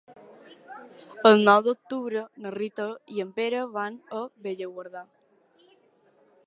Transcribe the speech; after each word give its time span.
El 1.29 1.43
nou 1.49 1.59
d'octubre 1.67 2.23
na 2.45 2.55
Rita 2.57 2.89
i 3.17 3.23
en 3.25 3.31
Pere 3.39 3.61
van 3.77 4.01
a 4.23 4.27
Bellaguarda. 4.47 5.07